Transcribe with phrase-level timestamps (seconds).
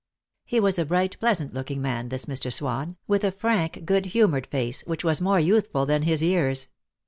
[0.45, 2.51] He was a bright, pleasant looking gentleman, this Mr.
[2.51, 6.69] Swan, with a frank, good humoured face, which was more youthful than his years.